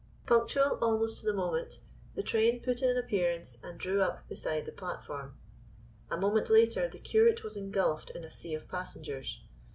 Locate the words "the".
1.27-1.31, 2.15-2.23, 4.65-4.71, 6.89-6.97